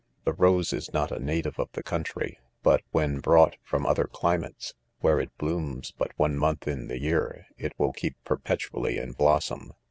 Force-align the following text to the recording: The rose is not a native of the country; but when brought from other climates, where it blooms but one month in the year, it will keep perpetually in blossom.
The 0.23 0.33
rose 0.33 0.73
is 0.73 0.91
not 0.93 1.11
a 1.11 1.19
native 1.23 1.59
of 1.59 1.69
the 1.73 1.83
country; 1.83 2.39
but 2.63 2.81
when 2.89 3.19
brought 3.19 3.57
from 3.61 3.85
other 3.85 4.05
climates, 4.05 4.73
where 5.01 5.19
it 5.19 5.37
blooms 5.37 5.91
but 5.95 6.09
one 6.17 6.35
month 6.39 6.67
in 6.67 6.87
the 6.87 6.99
year, 6.99 7.45
it 7.59 7.73
will 7.77 7.93
keep 7.93 8.15
perpetually 8.23 8.97
in 8.97 9.11
blossom. 9.11 9.73